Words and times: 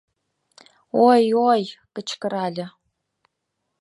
«Ой-ой!»— 1.07 1.63
кычкырале. 1.95 2.65